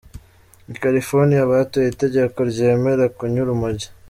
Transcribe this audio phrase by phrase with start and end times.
[0.71, 3.87] I California batoye itegeko ryemera kunywa urumogi.